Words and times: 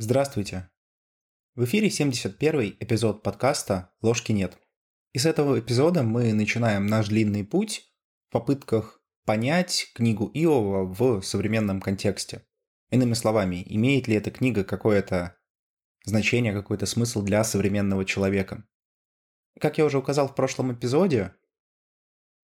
Здравствуйте. 0.00 0.70
В 1.56 1.64
эфире 1.64 1.90
71 1.90 2.76
эпизод 2.78 3.24
подкаста 3.24 3.90
«Ложки 4.00 4.30
нет». 4.30 4.56
И 5.12 5.18
с 5.18 5.26
этого 5.26 5.58
эпизода 5.58 6.04
мы 6.04 6.32
начинаем 6.32 6.86
наш 6.86 7.08
длинный 7.08 7.42
путь 7.42 7.92
в 8.28 8.32
попытках 8.32 9.02
понять 9.24 9.90
книгу 9.96 10.30
Иова 10.32 10.84
в 10.84 11.22
современном 11.22 11.80
контексте. 11.80 12.46
Иными 12.90 13.14
словами, 13.14 13.64
имеет 13.66 14.06
ли 14.06 14.14
эта 14.14 14.30
книга 14.30 14.62
какое-то 14.62 15.36
значение, 16.04 16.52
какой-то 16.52 16.86
смысл 16.86 17.22
для 17.22 17.42
современного 17.42 18.04
человека. 18.04 18.68
Как 19.58 19.78
я 19.78 19.84
уже 19.84 19.98
указал 19.98 20.28
в 20.28 20.36
прошлом 20.36 20.72
эпизоде, 20.72 21.34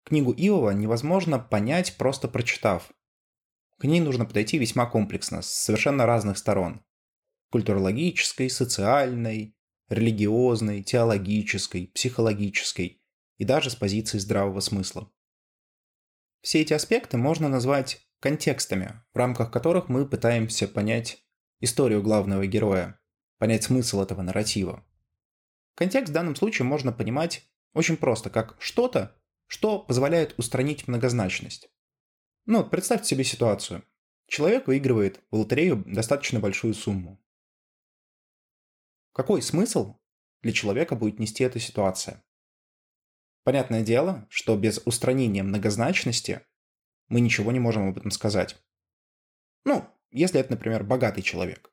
книгу 0.05 0.33
Иова 0.35 0.71
невозможно 0.71 1.38
понять, 1.38 1.98
просто 1.98 2.27
прочитав. 2.27 2.91
К 3.77 3.84
ней 3.84 3.99
нужно 3.99 4.26
подойти 4.26 4.57
весьма 4.57 4.88
комплексно, 4.88 5.43
с 5.43 5.54
совершенно 5.54 6.07
разных 6.07 6.40
сторон 6.40 6.84
культурологической, 7.53 8.49
социальной, 8.49 9.55
религиозной, 9.88 10.81
теологической, 10.81 11.91
психологической 11.93 12.99
и 13.38 13.45
даже 13.45 13.70
с 13.70 13.76
позиции 13.76 14.17
здравого 14.17 14.59
смысла. 14.59 15.13
Все 16.41 16.62
эти 16.62 16.73
аспекты 16.73 17.17
можно 17.17 17.49
назвать 17.49 18.07
контекстами, 18.20 19.03
в 19.13 19.17
рамках 19.17 19.52
которых 19.52 19.88
мы 19.88 20.07
пытаемся 20.07 20.67
понять 20.67 21.23
историю 21.59 22.02
главного 22.02 22.48
героя, 22.48 22.99
понять 23.38 23.65
смысл 23.65 24.01
этого 24.01 24.23
нарратива. 24.23 24.84
Контекст 25.76 26.09
в 26.09 26.13
данном 26.13 26.35
случае 26.35 26.65
можно 26.65 26.91
понимать 26.91 27.48
очень 27.76 27.98
просто, 27.98 28.31
как 28.31 28.55
что-то, 28.57 29.15
что 29.45 29.77
позволяет 29.77 30.34
устранить 30.40 30.88
многозначность. 30.88 31.70
Ну, 32.48 32.65
представьте 32.65 33.09
себе 33.09 33.24
ситуацию. 33.24 33.84
Человек 34.26 34.65
выигрывает 34.65 35.21
в 35.29 35.35
лотерею 35.35 35.84
достаточно 35.85 36.40
большую 36.40 36.74
сумму. 36.74 37.23
Какой 39.13 39.43
смысл 39.43 39.99
для 40.41 40.51
человека 40.51 40.95
будет 40.95 41.19
нести 41.19 41.43
эта 41.43 41.59
ситуация? 41.59 42.23
Понятное 43.43 43.83
дело, 43.83 44.25
что 44.29 44.57
без 44.57 44.79
устранения 44.85 45.43
многозначности 45.43 46.41
мы 47.09 47.21
ничего 47.21 47.51
не 47.51 47.59
можем 47.59 47.89
об 47.89 47.97
этом 47.97 48.09
сказать. 48.09 48.57
Ну, 49.65 49.85
если 50.09 50.39
это, 50.39 50.51
например, 50.51 50.84
богатый 50.84 51.21
человек, 51.21 51.71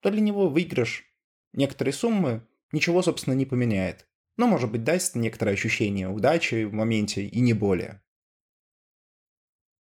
то 0.00 0.10
для 0.10 0.20
него 0.20 0.48
выигрыш 0.48 1.04
некоторой 1.52 1.92
суммы 1.92 2.46
ничего, 2.70 3.02
собственно, 3.02 3.34
не 3.34 3.46
поменяет. 3.46 4.08
Но, 4.36 4.46
может 4.46 4.70
быть, 4.70 4.84
даст 4.84 5.16
некоторое 5.16 5.52
ощущение 5.52 6.08
удачи 6.08 6.64
в 6.64 6.72
моменте 6.72 7.26
и 7.26 7.40
не 7.40 7.52
более. 7.52 8.02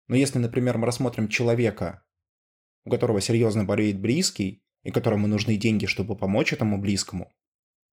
Но 0.06 0.16
если, 0.16 0.38
например, 0.38 0.78
мы 0.78 0.86
рассмотрим 0.86 1.28
человека, 1.28 2.06
у 2.84 2.90
которого 2.90 3.20
серьезно 3.20 3.64
болеет 3.64 4.00
близкий, 4.00 4.63
и 4.84 4.90
которому 4.90 5.26
нужны 5.26 5.56
деньги, 5.56 5.86
чтобы 5.86 6.16
помочь 6.16 6.52
этому 6.52 6.78
близкому, 6.78 7.32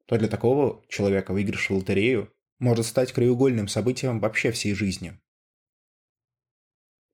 то 0.05 0.17
для 0.17 0.27
такого 0.27 0.83
человека 0.87 1.33
выигрыш 1.33 1.69
в 1.69 1.73
лотерею 1.73 2.31
может 2.59 2.85
стать 2.85 3.11
краеугольным 3.11 3.67
событием 3.67 4.19
вообще 4.19 4.51
всей 4.51 4.75
жизни. 4.75 5.19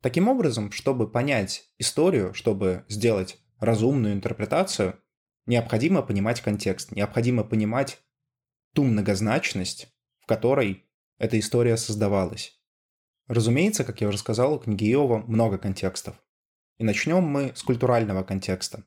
Таким 0.01 0.27
образом, 0.27 0.71
чтобы 0.71 1.09
понять 1.09 1.69
историю, 1.77 2.33
чтобы 2.33 2.85
сделать 2.87 3.39
разумную 3.59 4.13
интерпретацию, 4.13 5.01
необходимо 5.45 6.01
понимать 6.01 6.41
контекст, 6.41 6.91
необходимо 6.91 7.43
понимать 7.43 7.99
ту 8.73 8.83
многозначность, 8.83 9.87
в 10.19 10.25
которой 10.25 10.85
эта 11.17 11.39
история 11.39 11.77
создавалась. 11.77 12.59
Разумеется, 13.27 13.83
как 13.83 14.01
я 14.01 14.07
уже 14.07 14.17
сказал, 14.17 14.53
у 14.53 14.59
книги 14.59 14.91
Иова 14.91 15.19
много 15.27 15.57
контекстов. 15.57 16.15
И 16.77 16.83
начнем 16.83 17.23
мы 17.23 17.53
с 17.55 17.63
культурального 17.63 18.23
контекста. 18.23 18.83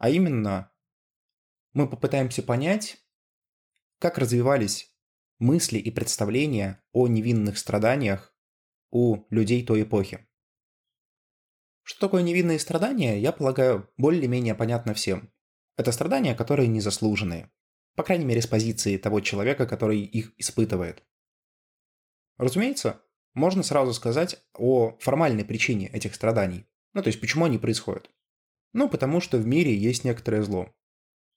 А 0.00 0.08
именно, 0.08 0.72
мы 1.74 1.86
попытаемся 1.86 2.42
понять, 2.42 2.96
как 3.98 4.16
развивались 4.16 4.96
мысли 5.38 5.76
и 5.76 5.90
представления 5.90 6.82
о 6.92 7.06
невинных 7.06 7.58
страданиях 7.58 8.34
у 8.90 9.26
людей 9.28 9.62
той 9.62 9.82
эпохи. 9.82 10.26
Что 11.82 12.06
такое 12.06 12.22
невинные 12.22 12.58
страдания, 12.58 13.20
я 13.20 13.30
полагаю, 13.30 13.90
более-менее 13.98 14.54
понятно 14.54 14.94
всем. 14.94 15.30
Это 15.76 15.92
страдания, 15.92 16.34
которые 16.34 16.68
незаслуженные. 16.68 17.52
По 17.94 18.02
крайней 18.02 18.24
мере, 18.24 18.40
с 18.40 18.46
позиции 18.46 18.96
того 18.96 19.20
человека, 19.20 19.66
который 19.66 20.00
их 20.00 20.32
испытывает. 20.38 21.04
Разумеется, 22.38 23.02
можно 23.34 23.62
сразу 23.62 23.92
сказать 23.92 24.42
о 24.54 24.96
формальной 24.98 25.44
причине 25.44 25.88
этих 25.88 26.14
страданий. 26.14 26.64
Ну, 26.94 27.02
то 27.02 27.08
есть, 27.08 27.20
почему 27.20 27.44
они 27.44 27.58
происходят. 27.58 28.10
Ну, 28.72 28.88
потому 28.88 29.20
что 29.20 29.38
в 29.38 29.46
мире 29.46 29.74
есть 29.74 30.04
некоторое 30.04 30.42
зло. 30.42 30.72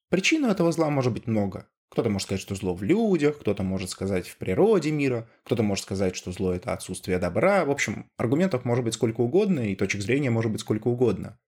Причин 0.10 0.46
этого 0.46 0.72
зла 0.72 0.90
может 0.90 1.14
быть 1.14 1.28
много. 1.28 1.68
Кто-то 1.90 2.10
может 2.10 2.28
сказать, 2.28 2.42
что 2.42 2.56
зло 2.56 2.74
в 2.74 2.82
людях, 2.82 3.40
кто-то 3.40 3.62
может 3.64 3.90
сказать 3.92 4.28
в 4.28 4.38
природе 4.38 4.92
мира, 4.92 5.30
кто-то 5.44 5.62
может 5.62 5.84
сказать, 5.84 6.16
что 6.16 6.32
зло– 6.32 6.54
это 6.56 6.74
отсутствие 6.74 7.20
добра. 7.20 7.66
В 7.66 7.72
общем, 7.72 8.10
аргументов 8.18 8.66
может 8.66 8.84
быть 8.84 8.96
сколько 8.96 9.22
угодно, 9.22 9.60
и 9.60 9.76
точек 9.76 10.02
зрения 10.02 10.32
может 10.32 10.52
быть 10.52 10.62
сколько 10.62 10.88
угодно. 10.88 11.40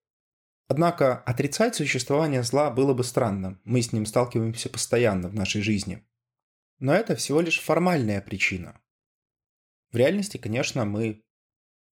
Однако 0.68 1.16
отрицать 1.18 1.74
существование 1.74 2.42
зла 2.42 2.70
было 2.70 2.92
бы 2.92 3.04
странно, 3.04 3.60
мы 3.64 3.82
с 3.82 3.92
ним 3.92 4.06
сталкиваемся 4.06 4.68
постоянно 4.68 5.28
в 5.28 5.34
нашей 5.34 5.62
жизни. 5.62 6.04
Но 6.78 6.92
это 6.92 7.16
всего 7.16 7.40
лишь 7.40 7.60
формальная 7.60 8.20
причина. 8.20 8.80
В 9.92 9.96
реальности, 9.96 10.36
конечно, 10.36 10.84
мы 10.84 11.24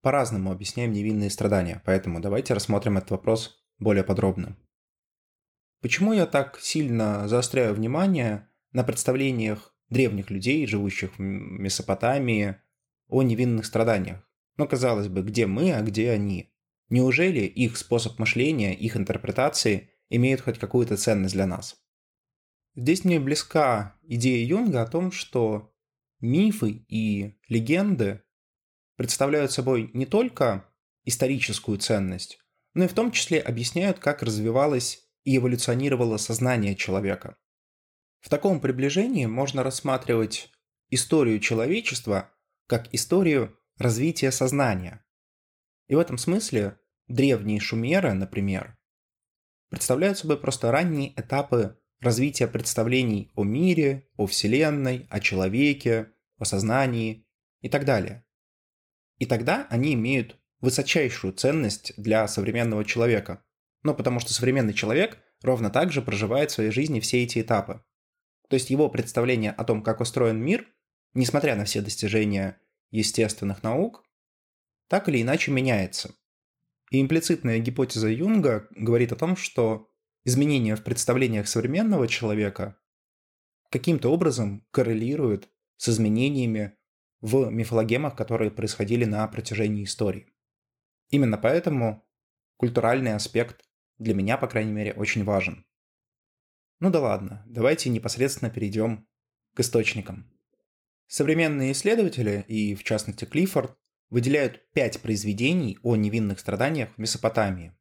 по-разному 0.01 0.51
объясняем 0.51 0.91
невинные 0.91 1.29
страдания, 1.29 1.81
поэтому 1.85 2.19
давайте 2.19 2.53
рассмотрим 2.53 2.97
этот 2.97 3.11
вопрос 3.11 3.62
более 3.83 4.03
подробно. 4.03 4.57
Почему 5.81 6.13
я 6.13 6.25
так 6.25 6.59
сильно 6.59 7.27
заостряю 7.27 7.73
внимание 7.73 8.49
на 8.71 8.83
представлениях 8.83 9.75
древних 9.89 10.29
людей, 10.29 10.65
живущих 10.65 11.17
в 11.17 11.21
Месопотамии, 11.21 12.55
о 13.09 13.21
невинных 13.21 13.65
страданиях? 13.65 14.27
Но, 14.57 14.65
казалось 14.67 15.07
бы, 15.07 15.21
где 15.23 15.45
мы, 15.45 15.73
а 15.73 15.81
где 15.81 16.11
они? 16.11 16.53
Неужели 16.89 17.41
их 17.41 17.77
способ 17.77 18.19
мышления, 18.19 18.73
их 18.73 18.95
интерпретации 18.95 19.89
имеют 20.09 20.41
хоть 20.41 20.59
какую-то 20.59 20.95
ценность 20.95 21.33
для 21.33 21.47
нас? 21.47 21.75
Здесь 22.75 23.03
мне 23.03 23.19
близка 23.19 23.97
идея 24.03 24.45
Юнга 24.45 24.81
о 24.81 24.87
том, 24.87 25.11
что 25.11 25.73
мифы 26.19 26.85
и 26.87 27.37
легенды 27.49 28.23
представляют 28.95 29.51
собой 29.51 29.91
не 29.93 30.05
только 30.05 30.69
историческую 31.03 31.77
ценность, 31.77 32.39
но 32.73 32.85
и 32.85 32.87
в 32.87 32.93
том 32.93 33.11
числе 33.11 33.39
объясняют, 33.39 33.99
как 33.99 34.23
развивалось 34.23 35.03
и 35.23 35.37
эволюционировало 35.37 36.17
сознание 36.17 36.75
человека. 36.75 37.37
В 38.19 38.29
таком 38.29 38.59
приближении 38.59 39.25
можно 39.25 39.63
рассматривать 39.63 40.51
историю 40.89 41.39
человечества 41.39 42.31
как 42.67 42.93
историю 42.93 43.57
развития 43.77 44.31
сознания. 44.31 45.05
И 45.87 45.95
в 45.95 45.99
этом 45.99 46.17
смысле 46.17 46.79
древние 47.07 47.59
шумеры, 47.59 48.13
например, 48.13 48.77
представляют 49.69 50.17
собой 50.17 50.39
просто 50.39 50.71
ранние 50.71 51.13
этапы 51.19 51.77
развития 51.99 52.47
представлений 52.47 53.31
о 53.35 53.43
мире, 53.43 54.09
о 54.17 54.27
Вселенной, 54.27 55.07
о 55.09 55.19
человеке, 55.19 56.11
о 56.37 56.45
сознании 56.45 57.27
и 57.61 57.69
так 57.69 57.85
далее. 57.85 58.25
И 59.17 59.25
тогда 59.25 59.67
они 59.69 59.93
имеют 59.93 60.39
высочайшую 60.63 61.33
ценность 61.33 61.93
для 61.97 62.25
современного 62.25 62.85
человека. 62.85 63.43
Ну, 63.83 63.93
потому 63.93 64.21
что 64.21 64.33
современный 64.33 64.73
человек 64.73 65.19
ровно 65.41 65.69
так 65.69 65.91
же 65.91 66.01
проживает 66.01 66.51
в 66.51 66.53
своей 66.53 66.71
жизни 66.71 67.01
все 67.01 67.21
эти 67.21 67.41
этапы. 67.41 67.83
То 68.47 68.53
есть 68.53 68.69
его 68.69 68.87
представление 68.89 69.51
о 69.51 69.65
том, 69.65 69.83
как 69.83 69.99
устроен 69.99 70.41
мир, 70.41 70.65
несмотря 71.13 71.57
на 71.57 71.65
все 71.65 71.81
достижения 71.81 72.61
естественных 72.91 73.61
наук, 73.61 74.05
так 74.87 75.09
или 75.09 75.21
иначе 75.21 75.51
меняется. 75.51 76.15
И 76.91 77.01
имплицитная 77.01 77.59
гипотеза 77.59 78.07
Юнга 78.07 78.69
говорит 78.71 79.11
о 79.11 79.17
том, 79.17 79.35
что 79.35 79.89
изменения 80.23 80.77
в 80.77 80.83
представлениях 80.83 81.49
современного 81.49 82.07
человека 82.07 82.77
каким-то 83.69 84.13
образом 84.13 84.65
коррелируют 84.71 85.49
с 85.75 85.89
изменениями 85.89 86.77
в 87.19 87.49
мифологемах, 87.49 88.15
которые 88.15 88.49
происходили 88.49 89.03
на 89.03 89.27
протяжении 89.27 89.83
истории. 89.83 90.32
Именно 91.13 91.37
поэтому 91.37 92.03
культуральный 92.57 93.13
аспект 93.13 93.63
для 93.99 94.15
меня, 94.15 94.35
по 94.35 94.47
крайней 94.47 94.71
мере, 94.71 94.93
очень 94.93 95.23
важен. 95.23 95.63
Ну 96.79 96.89
да 96.89 97.01
ладно, 97.01 97.43
давайте 97.45 97.91
непосредственно 97.91 98.49
перейдем 98.49 99.07
к 99.53 99.59
источникам. 99.59 100.33
Современные 101.05 101.73
исследователи, 101.73 102.43
и 102.47 102.73
в 102.73 102.83
частности 102.83 103.25
Клиффорд, 103.25 103.77
выделяют 104.09 104.71
пять 104.73 105.01
произведений 105.01 105.77
о 105.83 105.95
невинных 105.95 106.39
страданиях 106.39 106.89
в 106.95 106.97
Месопотамии. 106.97 107.77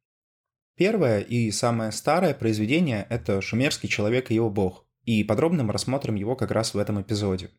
Первое 0.75 1.21
и 1.21 1.49
самое 1.49 1.91
старое 1.91 2.35
произведение– 2.35 3.07
это 3.09 3.41
«Шумерский 3.41 3.89
человек 3.89 4.29
и 4.29 4.35
его 4.35 4.51
бог», 4.51 4.85
и 5.05 5.23
подробно 5.23 5.63
мы 5.63 5.73
рассмотрим 5.73 6.13
его 6.13 6.35
как 6.35 6.51
раз 6.51 6.75
в 6.75 6.77
этом 6.77 7.01
эпизоде. 7.01 7.49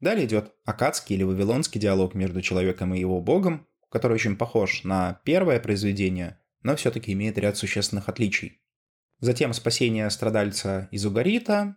Далее 0.00 0.26
идет 0.26 0.54
акадский 0.66 1.16
или 1.16 1.22
вавилонский 1.22 1.80
диалог 1.80 2.12
между 2.12 2.42
человеком 2.42 2.92
и 2.92 3.00
его 3.00 3.22
богом, 3.22 3.66
который 3.94 4.14
очень 4.14 4.36
похож 4.36 4.82
на 4.82 5.20
первое 5.22 5.60
произведение, 5.60 6.36
но 6.64 6.74
все-таки 6.74 7.12
имеет 7.12 7.38
ряд 7.38 7.56
существенных 7.56 8.08
отличий. 8.08 8.60
затем 9.20 9.52
«Спасение 9.52 10.10
страдальца 10.10 10.88
из 10.90 11.06
Угарита», 11.06 11.76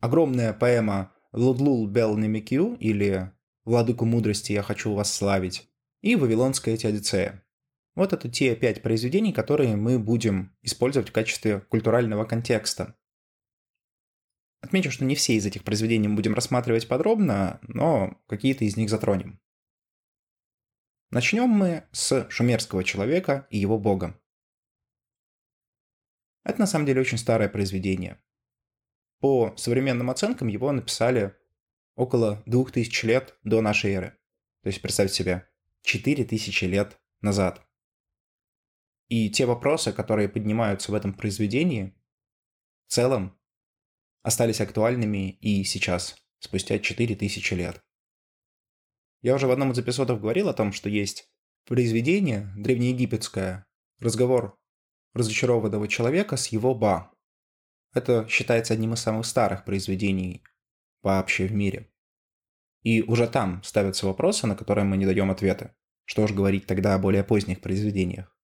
огромная 0.00 0.54
поэма 0.54 1.12
«Лудлул 1.32 1.86
Бел 1.86 2.16
Немикю» 2.16 2.74
или 2.80 3.32
«Владыку 3.66 4.06
мудрости 4.06 4.52
я 4.52 4.62
хочу 4.62 4.94
вас 4.94 5.12
славить» 5.12 5.68
и 6.00 6.16
«Вавилонская 6.16 6.78
теодицея». 6.78 7.44
Вот 7.94 8.14
это 8.14 8.30
те 8.30 8.56
пять 8.56 8.80
произведений, 8.80 9.34
которые 9.34 9.76
мы 9.76 9.98
будем 9.98 10.56
использовать 10.62 11.10
в 11.10 11.12
качестве 11.12 11.60
культурального 11.60 12.24
контекста. 12.24 12.96
Отмечу, 14.62 14.90
что 14.90 15.04
не 15.04 15.16
все 15.16 15.34
из 15.34 15.44
этих 15.44 15.64
произведений 15.64 16.08
мы 16.08 16.14
будем 16.14 16.32
рассматривать 16.32 16.88
подробно, 16.88 17.60
но 17.68 18.18
какие-то 18.26 18.64
из 18.64 18.78
них 18.78 18.88
затронем. 18.88 19.41
Начнем 21.12 21.46
мы 21.46 21.86
с 21.92 22.26
шумерского 22.30 22.82
человека 22.82 23.46
и 23.50 23.58
его 23.58 23.78
бога. 23.78 24.18
Это 26.42 26.58
на 26.58 26.66
самом 26.66 26.86
деле 26.86 27.02
очень 27.02 27.18
старое 27.18 27.50
произведение. 27.50 28.18
По 29.20 29.54
современным 29.58 30.08
оценкам 30.08 30.48
его 30.48 30.72
написали 30.72 31.36
около 31.96 32.42
2000 32.46 33.04
лет 33.04 33.38
до 33.44 33.60
нашей 33.60 33.92
эры. 33.92 34.18
То 34.62 34.68
есть 34.68 34.80
представьте 34.80 35.14
себе, 35.14 35.48
4000 35.82 36.64
лет 36.64 36.98
назад. 37.20 37.60
И 39.08 39.28
те 39.28 39.44
вопросы, 39.44 39.92
которые 39.92 40.30
поднимаются 40.30 40.92
в 40.92 40.94
этом 40.94 41.12
произведении, 41.12 41.94
в 42.86 42.92
целом 42.92 43.38
остались 44.22 44.62
актуальными 44.62 45.32
и 45.42 45.62
сейчас, 45.64 46.16
спустя 46.38 46.78
4000 46.78 47.52
лет. 47.52 47.84
Я 49.22 49.36
уже 49.36 49.46
в 49.46 49.52
одном 49.52 49.70
из 49.70 49.78
эпизодов 49.78 50.20
говорил 50.20 50.48
о 50.48 50.54
том, 50.54 50.72
что 50.72 50.88
есть 50.88 51.32
произведение 51.64 52.52
древнеегипетское 52.56 53.66
«Разговор 54.00 54.58
разочарованного 55.14 55.86
человека 55.86 56.36
с 56.36 56.48
его 56.48 56.74
ба». 56.74 57.12
Это 57.94 58.26
считается 58.28 58.74
одним 58.74 58.94
из 58.94 59.00
самых 59.00 59.24
старых 59.24 59.64
произведений 59.64 60.42
вообще 61.02 61.46
в 61.46 61.52
мире. 61.52 61.92
И 62.82 63.02
уже 63.02 63.28
там 63.28 63.62
ставятся 63.62 64.06
вопросы, 64.06 64.48
на 64.48 64.56
которые 64.56 64.84
мы 64.84 64.96
не 64.96 65.06
даем 65.06 65.30
ответа. 65.30 65.76
Что 66.04 66.22
уж 66.22 66.32
говорить 66.32 66.66
тогда 66.66 66.94
о 66.94 66.98
более 66.98 67.22
поздних 67.22 67.60
произведениях. 67.60 68.36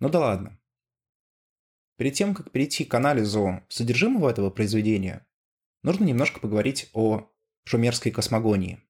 Ну 0.00 0.08
да 0.08 0.18
ладно. 0.18 0.60
Перед 1.98 2.14
тем, 2.14 2.34
как 2.34 2.50
перейти 2.50 2.84
к 2.84 2.92
анализу 2.94 3.62
содержимого 3.68 4.28
этого 4.28 4.50
произведения, 4.50 5.24
нужно 5.84 6.02
немножко 6.02 6.40
поговорить 6.40 6.90
о 6.94 7.30
шумерской 7.64 8.10
космогонии. 8.10 8.82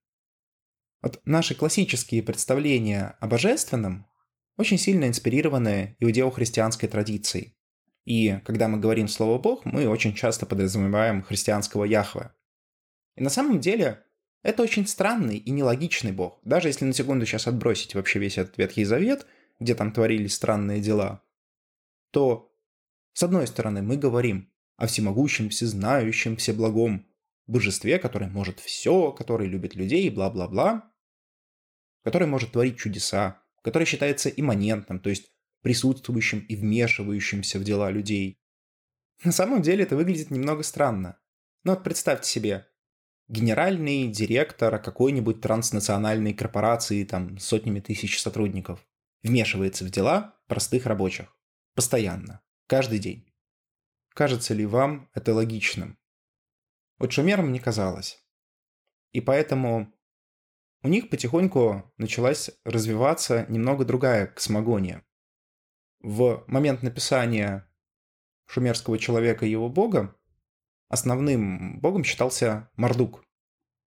Вот 1.03 1.19
наши 1.25 1.53
классические 1.53 2.23
представления 2.23 3.17
о 3.19 3.27
божественном 3.27 4.07
очень 4.55 4.77
сильно 4.77 5.05
инспирированы 5.09 5.97
иудео-христианской 5.99 6.87
традицией. 6.87 7.57
И 8.05 8.39
когда 8.45 8.69
мы 8.69 8.79
говорим 8.79 9.09
слово 9.09 9.37
«бог», 9.37 9.65
мы 9.65 9.85
очень 9.89 10.13
часто 10.15 10.45
подразумеваем 10.45 11.21
христианского 11.21 11.83
Яхве. 11.83 12.31
И 13.17 13.21
на 13.21 13.29
самом 13.29 13.59
деле 13.59 14.01
это 14.43 14.63
очень 14.63 14.87
странный 14.87 15.35
и 15.35 15.51
нелогичный 15.51 16.13
бог. 16.13 16.39
Даже 16.45 16.69
если 16.69 16.85
на 16.85 16.93
секунду 16.93 17.25
сейчас 17.25 17.47
отбросить 17.47 17.95
вообще 17.95 18.19
весь 18.19 18.37
этот 18.37 18.57
Ветхий 18.57 18.85
Завет, 18.85 19.25
где 19.59 19.75
там 19.75 19.91
творились 19.91 20.33
странные 20.33 20.79
дела, 20.79 21.21
то, 22.11 22.49
с 23.11 23.23
одной 23.23 23.47
стороны, 23.47 23.81
мы 23.81 23.97
говорим 23.97 24.49
о 24.77 24.87
всемогущем, 24.87 25.49
всезнающем, 25.49 26.37
всеблагом 26.37 27.05
божестве, 27.45 27.99
которое 27.99 28.29
может 28.29 28.61
все, 28.61 29.11
который 29.11 29.47
любит 29.47 29.75
людей 29.75 30.07
и 30.07 30.09
бла-бла-бла 30.09 30.92
который 32.03 32.27
может 32.27 32.51
творить 32.51 32.77
чудеса, 32.77 33.41
который 33.61 33.85
считается 33.85 34.29
имманентным, 34.29 34.99
то 34.99 35.09
есть 35.09 35.31
присутствующим 35.61 36.39
и 36.39 36.55
вмешивающимся 36.55 37.57
в 37.59 37.63
дела 37.63 37.89
людей. 37.89 38.39
На 39.23 39.31
самом 39.31 39.61
деле 39.61 39.83
это 39.83 39.95
выглядит 39.95 40.29
немного 40.29 40.63
странно. 40.63 41.17
Но 41.63 41.73
вот 41.73 41.83
представьте 41.83 42.29
себе, 42.29 42.67
генеральный 43.29 44.09
директор 44.09 44.77
какой-нибудь 44.81 45.39
транснациональной 45.39 46.33
корпорации 46.33 47.05
там 47.05 47.37
с 47.37 47.45
сотнями 47.45 47.79
тысяч 47.79 48.21
сотрудников 48.21 48.85
вмешивается 49.23 49.85
в 49.85 49.89
дела 49.89 50.37
простых 50.47 50.85
рабочих. 50.85 51.33
Постоянно. 51.73 52.41
Каждый 52.67 52.99
день. 52.99 53.33
Кажется 54.13 54.53
ли 54.53 54.65
вам 54.65 55.09
это 55.13 55.33
логичным? 55.33 55.97
Вот 56.99 57.13
шумерам 57.13 57.51
не 57.51 57.59
казалось. 57.59 58.23
И 59.11 59.21
поэтому 59.21 59.92
у 60.83 60.89
них 60.89 61.09
потихоньку 61.09 61.91
началась 61.97 62.51
развиваться 62.65 63.45
немного 63.49 63.85
другая 63.85 64.27
космогония. 64.27 65.03
В 66.01 66.43
момент 66.47 66.83
написания 66.83 67.67
шумерского 68.45 68.99
человека 68.99 69.45
и 69.45 69.51
его 69.51 69.69
бога 69.69 70.15
основным 70.89 71.79
богом 71.79 72.03
считался 72.03 72.69
Мардук. 72.75 73.23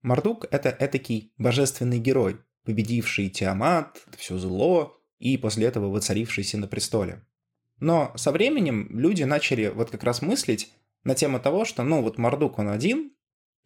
Мардук— 0.02 0.46
это 0.50 0.70
этакий 0.70 1.32
божественный 1.36 1.98
герой, 1.98 2.40
победивший 2.64 3.28
Тиамат, 3.28 4.04
все 4.16 4.38
зло, 4.38 4.98
и 5.18 5.36
после 5.36 5.66
этого 5.66 5.90
воцарившийся 5.90 6.58
на 6.58 6.66
престоле. 6.66 7.24
Но 7.78 8.12
со 8.16 8.32
временем 8.32 8.88
люди 8.98 9.22
начали 9.22 9.68
вот 9.68 9.90
как 9.90 10.02
раз 10.02 10.22
мыслить 10.22 10.72
на 11.04 11.14
тему 11.14 11.38
того, 11.38 11.64
что, 11.64 11.82
ну, 11.82 12.02
вот 12.02 12.18
Мардук 12.18 12.58
он 12.58 12.68
один, 12.68 13.12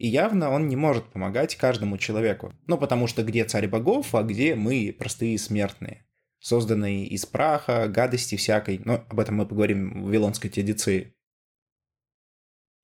и 0.00 0.08
явно 0.08 0.48
он 0.50 0.66
не 0.66 0.76
может 0.76 1.12
помогать 1.12 1.56
каждому 1.56 1.98
человеку. 1.98 2.54
Ну, 2.66 2.78
потому 2.78 3.06
что 3.06 3.22
где 3.22 3.44
царь 3.44 3.68
богов, 3.68 4.14
а 4.14 4.22
где 4.22 4.54
мы, 4.54 4.96
простые 4.98 5.36
смертные, 5.36 6.06
созданные 6.38 7.06
из 7.06 7.26
праха, 7.26 7.86
гадости 7.86 8.36
всякой. 8.36 8.80
Но 8.82 9.04
об 9.06 9.20
этом 9.20 9.36
мы 9.36 9.46
поговорим 9.46 10.00
в 10.00 10.06
Вавилонской 10.06 10.48
теодиции. 10.48 11.14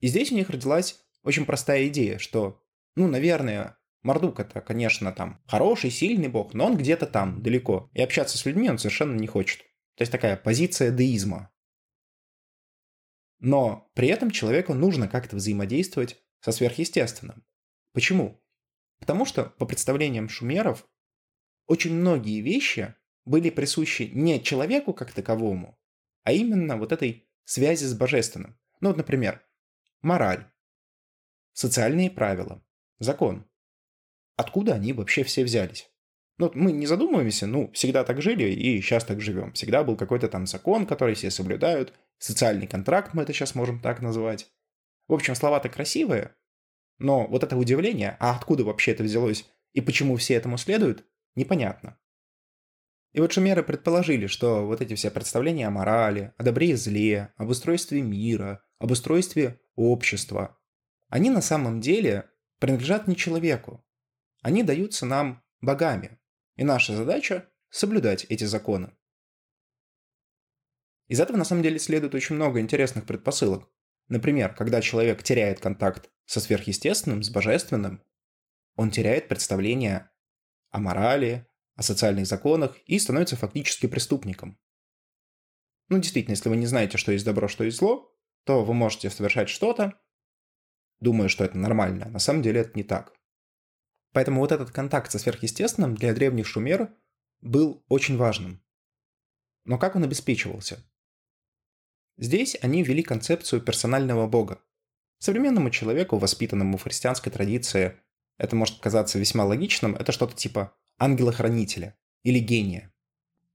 И 0.00 0.08
здесь 0.08 0.30
у 0.30 0.34
них 0.34 0.50
родилась 0.50 1.00
очень 1.22 1.46
простая 1.46 1.88
идея, 1.88 2.18
что, 2.18 2.62
ну, 2.96 3.08
наверное, 3.08 3.78
Мардук 4.02 4.38
это, 4.38 4.60
конечно, 4.60 5.10
там 5.10 5.40
хороший, 5.46 5.90
сильный 5.90 6.28
бог, 6.28 6.52
но 6.52 6.66
он 6.66 6.76
где-то 6.76 7.06
там, 7.06 7.42
далеко. 7.42 7.88
И 7.94 8.02
общаться 8.02 8.36
с 8.36 8.44
людьми 8.44 8.68
он 8.68 8.76
совершенно 8.76 9.16
не 9.16 9.26
хочет. 9.26 9.60
То 9.96 10.02
есть 10.02 10.12
такая 10.12 10.36
позиция 10.36 10.90
деизма. 10.90 11.50
Но 13.38 13.90
при 13.94 14.08
этом 14.08 14.30
человеку 14.30 14.74
нужно 14.74 15.08
как-то 15.08 15.36
взаимодействовать 15.36 16.22
со 16.46 16.52
сверхъестественным. 16.52 17.44
Почему? 17.92 18.40
Потому 19.00 19.24
что, 19.24 19.46
по 19.58 19.66
представлениям 19.66 20.28
шумеров, 20.28 20.88
очень 21.66 21.92
многие 21.92 22.40
вещи 22.40 22.94
были 23.24 23.50
присущи 23.50 24.12
не 24.14 24.40
человеку 24.40 24.94
как 24.94 25.10
таковому, 25.10 25.76
а 26.22 26.30
именно 26.30 26.76
вот 26.76 26.92
этой 26.92 27.28
связи 27.42 27.84
с 27.84 27.94
божественным. 27.94 28.56
Ну 28.80 28.90
вот, 28.90 28.96
например, 28.96 29.44
мораль, 30.02 30.46
социальные 31.52 32.12
правила, 32.12 32.64
закон. 33.00 33.50
Откуда 34.36 34.74
они 34.74 34.92
вообще 34.92 35.24
все 35.24 35.42
взялись? 35.42 35.90
Ну, 36.38 36.52
мы 36.54 36.70
не 36.70 36.86
задумываемся, 36.86 37.48
ну, 37.48 37.72
всегда 37.72 38.04
так 38.04 38.22
жили 38.22 38.44
и 38.44 38.80
сейчас 38.80 39.04
так 39.04 39.20
живем. 39.20 39.52
Всегда 39.54 39.82
был 39.82 39.96
какой-то 39.96 40.28
там 40.28 40.46
закон, 40.46 40.86
который 40.86 41.16
все 41.16 41.32
соблюдают, 41.32 41.92
социальный 42.18 42.68
контракт 42.68 43.14
мы 43.14 43.24
это 43.24 43.32
сейчас 43.32 43.56
можем 43.56 43.80
так 43.80 44.00
назвать. 44.00 44.46
В 45.08 45.14
общем, 45.14 45.34
слова-то 45.34 45.68
красивые, 45.68 46.36
но 46.98 47.26
вот 47.26 47.42
это 47.42 47.56
удивление, 47.56 48.16
а 48.20 48.34
откуда 48.34 48.64
вообще 48.64 48.92
это 48.92 49.02
взялось 49.02 49.46
и 49.72 49.80
почему 49.80 50.16
все 50.16 50.34
этому 50.34 50.56
следуют, 50.56 51.04
непонятно. 51.34 51.98
И 53.12 53.20
вот 53.20 53.32
шумеры 53.32 53.62
предположили, 53.62 54.26
что 54.26 54.66
вот 54.66 54.80
эти 54.80 54.94
все 54.94 55.10
представления 55.10 55.66
о 55.66 55.70
морали, 55.70 56.34
о 56.36 56.42
добре 56.42 56.70
и 56.70 56.74
зле, 56.74 57.32
об 57.36 57.48
устройстве 57.48 58.02
мира, 58.02 58.62
об 58.78 58.90
устройстве 58.90 59.60
общества, 59.74 60.58
они 61.08 61.30
на 61.30 61.40
самом 61.40 61.80
деле 61.80 62.28
принадлежат 62.58 63.06
не 63.06 63.16
человеку. 63.16 63.84
Они 64.42 64.62
даются 64.62 65.06
нам 65.06 65.42
богами. 65.60 66.18
И 66.56 66.64
наша 66.64 66.94
задача– 66.96 67.48
соблюдать 67.70 68.26
эти 68.28 68.44
законы. 68.44 68.94
Из 71.08 71.20
этого 71.20 71.36
на 71.36 71.44
самом 71.44 71.62
деле 71.62 71.78
следует 71.78 72.14
очень 72.14 72.34
много 72.34 72.60
интересных 72.60 73.06
предпосылок. 73.06 73.68
Например, 74.08 74.54
когда 74.54 74.80
человек 74.80 75.22
теряет 75.22 75.60
контакт 75.60 76.10
со 76.26 76.40
сверхъестественным, 76.40 77.22
с 77.22 77.30
божественным, 77.30 78.02
он 78.74 78.90
теряет 78.90 79.28
представление 79.28 80.10
о 80.70 80.78
морали, 80.78 81.46
о 81.74 81.82
социальных 81.82 82.26
законах 82.26 82.76
и 82.86 82.98
становится 82.98 83.36
фактически 83.36 83.86
преступником. 83.86 84.58
Ну, 85.88 85.98
действительно, 85.98 86.32
если 86.32 86.48
вы 86.48 86.56
не 86.56 86.66
знаете, 86.66 86.98
что 86.98 87.12
есть 87.12 87.24
добро, 87.24 87.48
что 87.48 87.64
есть 87.64 87.78
зло, 87.78 88.12
то 88.44 88.64
вы 88.64 88.74
можете 88.74 89.08
совершать 89.08 89.48
что-то, 89.48 89.98
думая, 91.00 91.28
что 91.28 91.44
это 91.44 91.56
нормально, 91.58 92.08
на 92.08 92.18
самом 92.18 92.42
деле 92.42 92.60
это 92.60 92.72
не 92.74 92.82
так. 92.82 93.12
Поэтому 94.12 94.40
вот 94.40 94.52
этот 94.52 94.70
контакт 94.70 95.10
со 95.10 95.18
сверхъестественным 95.18 95.94
для 95.94 96.14
древних 96.14 96.46
шумер 96.46 96.94
был 97.40 97.84
очень 97.88 98.16
важным. 98.16 98.64
Но 99.64 99.78
как 99.78 99.96
он 99.96 100.04
обеспечивался? 100.04 100.82
Здесь 102.16 102.56
они 102.62 102.82
ввели 102.82 103.02
концепцию 103.02 103.60
персонального 103.60 104.26
бога. 104.26 104.62
Современному 105.18 105.70
человеку, 105.70 106.18
воспитанному 106.18 106.76
в 106.76 106.82
христианской 106.82 107.32
традиции, 107.32 107.96
это 108.38 108.54
может 108.54 108.80
казаться 108.80 109.18
весьма 109.18 109.44
логичным, 109.44 109.96
это 109.96 110.12
что-то 110.12 110.34
типа 110.34 110.74
ангела-хранителя 110.98 111.96
или 112.22 112.38
гения. 112.38 112.92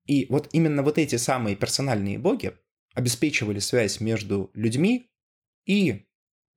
И 0.05 0.25
вот 0.29 0.49
именно 0.53 0.81
вот 0.83 0.97
эти 0.97 1.15
самые 1.17 1.55
персональные 1.55 2.17
боги, 2.17 2.57
обеспечивали 2.93 3.59
связь 3.59 3.99
между 3.99 4.51
людьми 4.53 5.09
и 5.65 6.05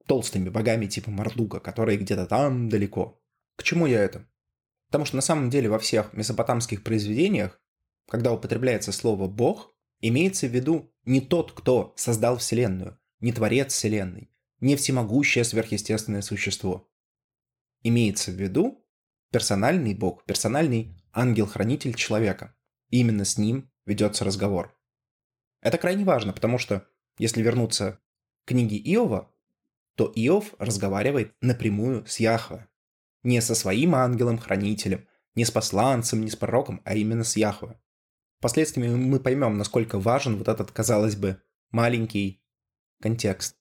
толстыми 0.06 0.48
богами 0.48 0.86
типа 0.86 1.10
Мардука, 1.10 1.60
которые 1.60 1.98
где-то 1.98 2.26
там 2.26 2.68
далеко. 2.68 3.20
К 3.56 3.62
чему 3.62 3.86
я 3.86 4.00
это? 4.02 4.26
Потому 4.86 5.04
что 5.04 5.16
на 5.16 5.22
самом 5.22 5.50
деле 5.50 5.68
во 5.68 5.78
всех 5.78 6.12
месопотамских 6.12 6.82
произведениях, 6.82 7.60
когда 8.08 8.32
употребляется 8.32 8.92
слово 8.92 9.28
«бог», 9.28 9.74
имеется 10.00 10.46
в 10.46 10.50
виду 10.50 10.92
не 11.04 11.20
тот, 11.20 11.52
кто 11.52 11.94
создал 11.96 12.38
Вселенную, 12.38 12.98
не 13.20 13.32
творец 13.32 13.72
Вселенной, 13.72 14.30
не 14.64 14.76
всемогущее 14.76 15.44
сверхъестественное 15.44 16.22
существо. 16.22 16.90
Имеется 17.82 18.30
в 18.30 18.34
виду 18.36 18.82
персональный 19.30 19.94
бог, 19.94 20.24
персональный 20.24 20.96
ангел-хранитель 21.12 21.92
человека. 21.92 22.56
И 22.88 23.00
именно 23.00 23.26
с 23.26 23.36
ним 23.36 23.70
ведется 23.84 24.24
разговор. 24.24 24.74
Это 25.60 25.76
крайне 25.76 26.04
важно, 26.04 26.32
потому 26.32 26.56
что, 26.56 26.88
если 27.18 27.42
вернуться 27.42 28.00
к 28.44 28.48
книге 28.48 28.78
Иова, 28.78 29.30
то 29.96 30.10
Иов 30.14 30.54
разговаривает 30.58 31.34
напрямую 31.42 32.06
с 32.06 32.18
Яхве. 32.18 32.66
Не 33.22 33.42
со 33.42 33.54
своим 33.54 33.94
ангелом-хранителем, 33.94 35.06
не 35.34 35.44
с 35.44 35.50
посланцем, 35.50 36.24
не 36.24 36.30
с 36.30 36.36
пророком, 36.36 36.80
а 36.86 36.94
именно 36.94 37.24
с 37.24 37.36
Яхве. 37.36 37.78
Впоследствии 38.38 38.88
мы 38.88 39.20
поймем, 39.20 39.58
насколько 39.58 39.98
важен 39.98 40.38
вот 40.38 40.48
этот, 40.48 40.70
казалось 40.70 41.16
бы, 41.16 41.42
маленький 41.70 42.42
контекст. 43.02 43.58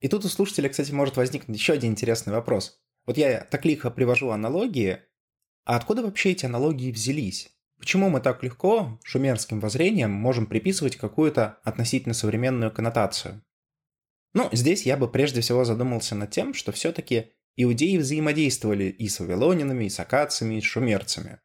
И 0.00 0.08
тут 0.08 0.24
у 0.24 0.28
слушателя, 0.28 0.68
кстати, 0.68 0.92
может 0.92 1.16
возникнуть 1.16 1.58
еще 1.58 1.72
один 1.72 1.92
интересный 1.92 2.32
вопрос. 2.32 2.80
Вот 3.06 3.16
я 3.16 3.40
так 3.44 3.64
лихо 3.64 3.90
привожу 3.90 4.30
аналогии, 4.30 4.98
а 5.64 5.76
откуда 5.76 6.02
вообще 6.02 6.32
эти 6.32 6.46
аналогии 6.46 6.92
взялись? 6.92 7.50
Почему 7.78 8.08
мы 8.08 8.20
так 8.20 8.42
легко 8.42 8.98
шумерским 9.04 9.60
воззрением 9.60 10.10
можем 10.10 10.46
приписывать 10.46 10.96
какую-то 10.96 11.58
относительно 11.62 12.14
современную 12.14 12.72
коннотацию? 12.72 13.42
Ну, 14.32 14.48
здесь 14.52 14.84
я 14.84 14.96
бы 14.96 15.10
прежде 15.10 15.40
всего 15.40 15.64
задумался 15.64 16.14
над 16.14 16.30
тем, 16.30 16.54
что 16.54 16.72
все-таки 16.72 17.32
иудеи 17.56 17.96
взаимодействовали 17.96 18.84
и 18.84 19.08
с 19.08 19.18
вавилонинами, 19.20 19.84
и 19.84 19.90
с 19.90 19.98
акадцами, 19.98 20.56
и 20.56 20.60
с 20.60 20.64
шумерцами. 20.64 21.40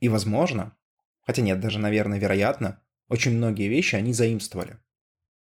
И 0.00 0.08
возможно, 0.08 0.76
хотя 1.20 1.42
нет, 1.42 1.60
даже, 1.60 1.78
наверное, 1.78 2.18
вероятно, 2.18 2.82
очень 3.08 3.36
многие 3.36 3.68
вещи 3.68 3.94
они 3.94 4.12
заимствовали. 4.12 4.78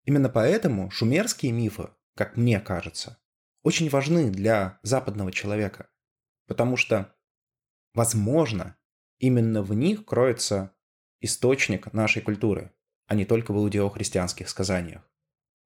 Именно 0.06 0.30
поэтому 0.30 0.90
шумерские 0.92 1.52
мифы, 1.52 1.90
как 2.16 2.38
мне 2.38 2.60
кажется, 2.60 3.20
очень 3.64 3.90
важны 3.90 4.30
для 4.30 4.80
западного 4.84 5.32
человека. 5.32 5.90
Потому 6.48 6.78
что, 6.78 7.16
возможно, 7.94 8.78
именно 9.18 9.64
в 9.64 9.74
них 9.74 10.06
кроется 10.06 10.76
источник 11.20 11.92
нашей 11.92 12.22
культуры, 12.22 12.72
а 13.08 13.16
не 13.16 13.26
только 13.26 13.52
в 13.52 13.58
иудео-христианских 13.58 14.48
сказаниях. 14.50 15.02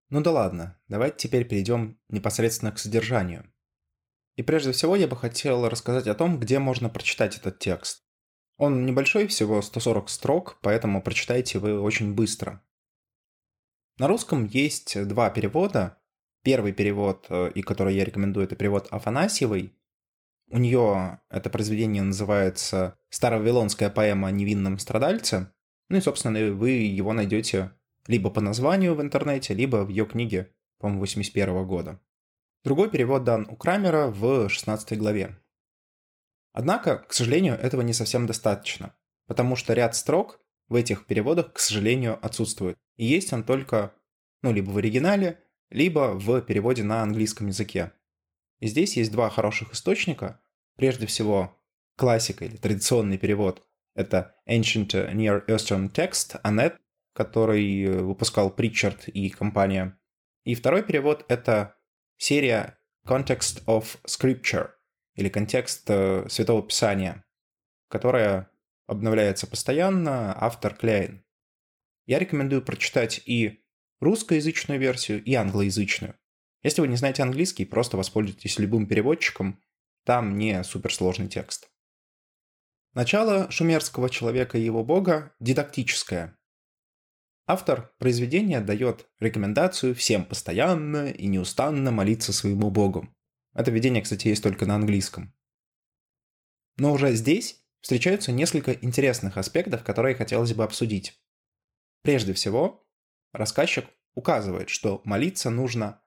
Ну 0.10 0.22
да 0.22 0.32
ладно, 0.32 0.80
давайте 0.88 1.18
теперь 1.18 1.48
перейдем 1.48 2.00
непосредственно 2.08 2.72
к 2.72 2.80
содержанию. 2.80 3.54
И 4.38 4.42
прежде 4.42 4.72
всего 4.72 4.96
я 4.96 5.08
бы 5.08 5.18
хотел 5.18 5.68
рассказать 5.68 6.08
о 6.08 6.16
том, 6.16 6.40
где 6.40 6.60
можно 6.60 6.90
прочитать 6.90 7.38
этот 7.38 7.60
текст. 7.60 8.06
Он 8.56 8.86
небольшой, 8.86 9.28
всего 9.28 9.62
140 9.62 10.10
строк, 10.10 10.60
поэтому 10.62 11.02
прочитайте 11.02 11.60
вы 11.60 11.80
очень 11.80 12.14
быстро. 12.14 12.64
На 14.00 14.08
русском 14.08 14.46
есть 14.46 15.08
два 15.10 15.30
перевода. 15.30 15.98
Первый 16.42 16.72
перевод, 16.72 17.26
э, 17.28 17.52
и 17.54 17.62
который 17.62 17.96
я 17.96 18.06
рекомендую, 18.06 18.46
это 18.46 18.56
перевод 18.56 18.88
Афанасьевой. 18.92 19.74
У 20.48 20.58
нее 20.58 21.20
это 21.30 21.50
произведение 21.50 22.02
называется 22.02 22.98
«Старовавилонская 23.10 23.90
поэма 23.90 24.30
о 24.30 24.32
невинном 24.32 24.80
страдальце». 24.80 25.52
Ну 25.90 25.98
и, 25.98 26.02
собственно, 26.02 26.40
вы 26.54 26.70
его 26.70 27.12
найдете 27.12 27.74
либо 28.08 28.30
по 28.30 28.40
названию 28.40 28.96
в 28.96 29.02
интернете, 29.02 29.54
либо 29.54 29.84
в 29.84 29.90
ее 29.90 30.06
книге, 30.06 30.56
по-моему, 30.78 31.02
81 31.02 31.68
года. 31.68 32.00
Другой 32.64 32.90
перевод 32.90 33.26
дан 33.26 33.48
у 33.50 33.58
Крамера 33.58 34.08
в 34.08 34.48
16 34.48 34.98
главе. 34.98 35.38
Однако, 36.54 37.00
к 37.00 37.12
сожалению, 37.12 37.56
этого 37.56 37.82
не 37.82 37.92
совсем 37.92 38.28
достаточно, 38.28 38.96
потому 39.28 39.58
что 39.58 39.74
ряд 39.74 39.94
строк 39.94 40.40
в 40.70 40.76
этих 40.76 41.06
переводах, 41.06 41.52
к 41.52 41.60
сожалению, 41.60 42.18
отсутствует. 42.26 42.78
И 43.00 43.06
есть 43.06 43.32
он 43.32 43.46
только, 43.46 43.94
ну, 44.42 44.52
либо 44.52 44.72
в 44.72 44.78
оригинале, 44.78 45.42
либо 45.70 46.16
в 46.16 46.42
переводе 46.42 46.84
на 46.84 47.02
английском 47.02 47.48
языке. 47.48 47.94
И 48.60 48.68
здесь 48.68 48.98
есть 48.98 49.14
два 49.14 49.30
хороших 49.30 49.72
источника. 49.72 50.42
Прежде 50.76 51.06
всего, 51.06 51.58
классика 51.96 52.44
или 52.44 52.58
традиционный 52.58 53.18
перевод— 53.18 53.66
это 53.96 54.36
Ancient 54.50 54.90
Near 55.14 55.46
Eastern 55.48 55.90
Text, 55.90 56.42
ANET, 56.44 56.76
который 57.14 57.88
выпускал 58.02 58.50
Причард 58.50 59.08
и 59.08 59.30
компания. 59.30 59.98
И 60.44 60.54
второй 60.54 60.84
перевод— 60.84 61.24
это 61.30 61.78
серия 62.18 62.80
Context 63.08 63.64
of 63.64 63.98
Scripture, 64.06 64.72
или 65.16 65.30
контекст 65.30 65.90
э, 65.90 66.28
Святого 66.28 66.64
Писания, 66.64 67.24
которая 67.88 68.52
обновляется 68.88 69.48
постоянно, 69.48 70.36
автор 70.38 70.76
Кляйн. 70.76 71.24
Я 72.10 72.18
рекомендую 72.18 72.64
прочитать 72.64 73.22
и 73.28 73.64
русскоязычную 74.00 74.80
версию, 74.80 75.24
и 75.24 75.36
англоязычную. 75.36 76.16
Если 76.64 76.82
вы 76.82 76.88
не 76.88 76.96
знаете 76.96 77.22
английский, 77.22 77.66
просто 77.66 77.98
воспользуйтесь 77.98 78.58
любым 78.58 78.88
переводчиком, 78.88 79.62
там 80.06 80.36
не 80.36 80.64
суперсложный 80.64 81.28
текст. 81.28 81.70
Начало 82.96 83.52
шумерского 83.52 84.10
человека 84.10 84.58
и 84.58 84.64
его 84.64 84.84
бога 84.84 85.36
дидактическое. 85.40 86.36
Автор 87.46 87.94
произведения 88.00 88.60
дает 88.60 89.08
рекомендацию 89.20 89.94
всем 89.94 90.26
постоянно 90.26 91.12
и 91.12 91.28
неустанно 91.28 91.92
молиться 91.92 92.34
своему 92.34 92.72
богу. 92.72 93.08
Это 93.54 93.70
видение, 93.70 94.02
кстати, 94.02 94.30
есть 94.30 94.42
только 94.42 94.66
на 94.66 94.74
английском. 94.74 95.32
Но 96.78 96.92
уже 96.92 97.14
здесь 97.14 97.64
встречаются 97.82 98.32
несколько 98.32 98.74
интересных 98.74 99.38
аспектов, 99.38 99.84
которые 99.84 100.16
хотелось 100.16 100.56
бы 100.56 100.64
обсудить. 100.64 101.19
Прежде 102.10 102.34
всего, 102.34 102.84
рассказчик 103.34 103.86
указывает, 104.16 104.70
что 104.70 105.00
молиться 105.06 105.52
нужно 105.52 106.02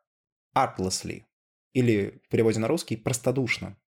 artlessly, 0.52 1.26
или 1.74 2.20
в 2.24 2.28
переводе 2.28 2.58
на 2.58 2.66
русский 2.66 2.96
простодушно. 2.96 3.78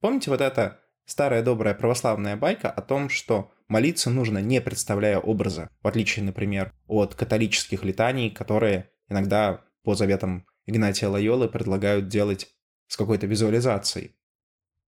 Помните 0.00 0.30
вот 0.30 0.40
эта 0.40 0.80
старая 1.04 1.44
добрая 1.44 1.74
православная 1.74 2.36
байка 2.36 2.72
о 2.72 2.82
том, 2.82 3.08
что 3.08 3.52
молиться 3.68 4.10
нужно 4.10 4.38
не 4.38 4.60
представляя 4.60 5.20
образа, 5.20 5.68
в 5.80 5.86
отличие, 5.86 6.24
например, 6.24 6.74
от 6.88 7.14
католических 7.14 7.84
летаний, 7.84 8.28
которые 8.28 8.90
иногда 9.08 9.64
по 9.84 9.94
заветам 9.94 10.44
Игнатия 10.66 11.06
Лайолы 11.06 11.48
предлагают 11.48 12.08
делать 12.08 12.48
с 12.88 12.96
какой-то 12.96 13.28
визуализацией. 13.28 14.16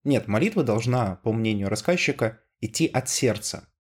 Нет, 0.03 0.27
молитва 0.27 0.65
должна, 0.65 1.15
по 1.15 1.33
мнению 1.33 1.69
рассказчика, 1.69 2.41
идти 2.59 2.89
от 2.89 3.09
сердца. 3.09 3.73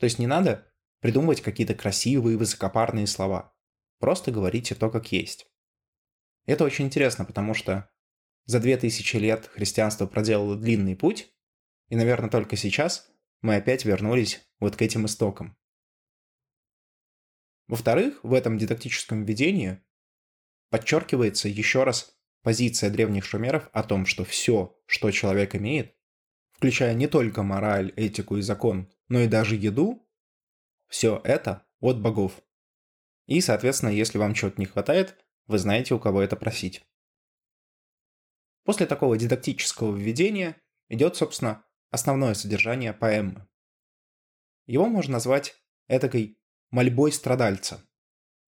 То 0.00 0.06
есть 0.06 0.18
не 0.18 0.26
надо 0.26 0.66
придумывать 1.00 1.40
какие-то 1.40 1.74
красивые, 1.74 2.36
высокопарные 2.36 3.06
слова. 3.06 3.54
Просто 3.98 4.30
говорите 4.30 4.74
то, 4.74 4.90
как 4.90 5.12
есть. 5.12 5.46
Это 6.46 6.64
очень 6.64 6.86
интересно, 6.86 7.24
потому 7.24 7.54
что 7.54 7.90
за 8.46 8.60
две 8.60 8.76
тысячи 8.76 9.16
лет 9.16 9.46
христианство 9.46 10.06
проделало 10.06 10.56
длинный 10.56 10.96
путь, 10.96 11.32
и, 11.88 11.96
наверное, 11.96 12.30
только 12.30 12.56
сейчас 12.56 13.10
мы 13.42 13.56
опять 13.56 13.84
вернулись 13.84 14.40
вот 14.58 14.76
к 14.76 14.82
этим 14.82 15.06
истокам. 15.06 15.56
Во-вторых, 17.66 18.18
в 18.24 18.32
этом 18.32 18.58
дидактическом 18.58 19.24
введении 19.24 19.82
подчеркивается 20.70 21.48
еще 21.48 21.84
раз 21.84 22.16
позиция 22.42 22.90
древних 22.90 23.24
шумеров 23.24 23.68
о 23.72 23.82
том, 23.82 24.06
что 24.06 24.24
все, 24.24 24.76
что 24.86 25.10
человек 25.10 25.54
имеет, 25.54 25.94
включая 26.52 26.94
не 26.94 27.06
только 27.06 27.42
мораль, 27.42 27.92
этику 27.96 28.36
и 28.38 28.42
закон, 28.42 28.90
но 29.08 29.20
и 29.20 29.28
даже 29.28 29.56
еду, 29.56 30.08
все 30.90 31.20
это 31.24 31.64
от 31.80 32.02
богов. 32.02 32.42
И, 33.26 33.40
соответственно, 33.40 33.90
если 33.90 34.18
вам 34.18 34.34
чего-то 34.34 34.60
не 34.60 34.66
хватает, 34.66 35.16
вы 35.46 35.58
знаете, 35.58 35.94
у 35.94 36.00
кого 36.00 36.20
это 36.20 36.36
просить. 36.36 36.84
После 38.64 38.86
такого 38.86 39.16
дидактического 39.16 39.96
введения 39.96 40.60
идет, 40.88 41.16
собственно, 41.16 41.64
основное 41.90 42.34
содержание 42.34 42.92
поэмы. 42.92 43.48
Его 44.66 44.86
можно 44.86 45.14
назвать 45.14 45.54
этакой 45.88 46.38
мольбой 46.70 47.12
страдальца. 47.12 47.88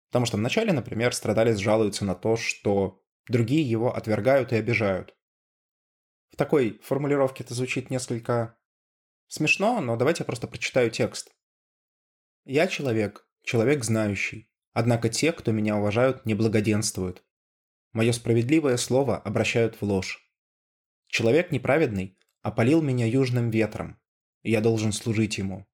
Потому 0.09 0.27
что 0.27 0.37
вначале, 0.39 0.73
например, 0.73 1.15
страдалец 1.15 1.59
жалуется 1.59 2.05
на 2.05 2.15
то, 2.15 2.37
что 2.37 3.03
другие 3.29 3.69
его 3.69 3.95
отвергают 3.95 4.53
и 4.53 4.57
обижают. 4.57 5.15
В 6.31 6.37
такой 6.37 6.81
формулировке 6.83 7.45
это 7.45 7.55
звучит 7.55 7.91
несколько 7.91 8.59
смешно, 9.29 9.81
но 9.81 9.97
давайте 9.97 10.23
я 10.23 10.27
просто 10.27 10.49
прочитаю 10.49 10.91
текст. 10.91 11.35
«Я 12.45 12.67
человек, 12.67 13.29
человек 13.43 13.85
знающий, 13.85 14.51
однако 14.73 15.09
те, 15.09 15.33
кто 15.33 15.53
меня 15.53 15.77
уважают, 15.77 16.27
не 16.27 16.35
благоденствуют. 16.35 17.25
Мое 17.93 18.13
справедливое 18.13 18.77
слово 18.77 19.19
обращают 19.19 19.81
в 19.81 19.85
ложь. 19.85 20.31
Человек 21.07 21.51
неправедный 21.51 22.19
опалил 22.43 22.83
меня 22.83 23.07
южным 23.07 23.51
ветром, 23.51 24.01
я 24.43 24.61
должен 24.61 24.93
служить 24.93 25.39
ему. 25.39 25.67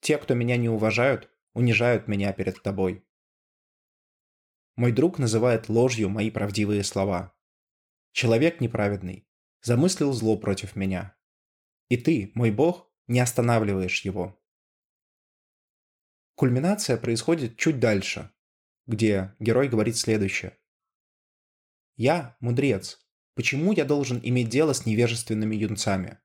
Те, 0.00 0.18
кто 0.18 0.34
меня 0.34 0.56
не 0.56 0.68
уважают, 0.68 1.30
унижают 1.52 2.08
меня 2.08 2.32
перед 2.32 2.62
тобой. 2.62 3.04
Мой 4.76 4.92
друг 4.92 5.18
называет 5.18 5.68
ложью 5.68 6.08
мои 6.08 6.30
правдивые 6.30 6.82
слова. 6.84 7.34
Человек 8.12 8.60
неправедный 8.60 9.28
замыслил 9.60 10.12
зло 10.12 10.36
против 10.38 10.74
меня. 10.74 11.14
И 11.88 11.96
ты, 11.96 12.32
мой 12.34 12.50
бог, 12.50 12.90
не 13.06 13.20
останавливаешь 13.20 14.02
его. 14.04 14.41
Кульминация 16.34 16.96
происходит 16.96 17.56
чуть 17.56 17.78
дальше, 17.78 18.32
где 18.86 19.34
герой 19.38 19.68
говорит 19.68 19.96
следующее. 19.96 20.58
«Я– 21.96 22.36
мудрец. 22.40 22.98
Почему 23.34 23.72
я 23.72 23.84
должен 23.84 24.20
иметь 24.22 24.48
дело 24.48 24.72
с 24.72 24.86
невежественными 24.86 25.56
юнцами? 25.56 26.18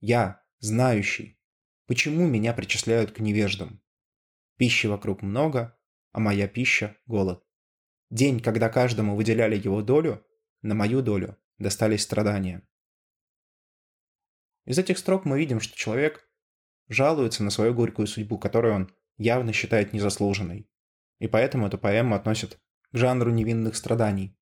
Я– 0.00 0.44
знающий. 0.58 1.40
Почему 1.86 2.26
меня 2.26 2.52
причисляют 2.52 3.12
к 3.12 3.20
невеждам? 3.20 3.82
Пищи 4.56 4.86
вокруг 4.86 5.22
много, 5.22 5.78
а 6.12 6.20
моя 6.20 6.48
пища– 6.48 6.96
голод. 7.06 7.44
День, 8.10 8.40
когда 8.40 8.68
каждому 8.68 9.16
выделяли 9.16 9.56
его 9.56 9.82
долю, 9.82 10.24
на 10.62 10.74
мою 10.74 11.02
долю 11.02 11.36
достались 11.58 12.02
страдания. 12.02 12.66
Из 14.64 14.78
этих 14.78 14.98
строк 14.98 15.24
мы 15.24 15.38
видим, 15.38 15.60
что 15.60 15.76
человек 15.76 16.28
жалуется 16.88 17.42
на 17.42 17.50
свою 17.50 17.74
горькую 17.74 18.06
судьбу, 18.06 18.38
которую 18.38 18.74
он 18.74 18.96
явно 19.18 19.52
считает 19.52 19.92
незаслуженной. 19.92 20.68
И 21.18 21.28
поэтому 21.28 21.66
эту 21.66 21.78
поэму 21.78 22.14
относят 22.14 22.58
к 22.90 22.96
жанру 22.96 23.30
невинных 23.30 23.76
страданий. 23.76 24.36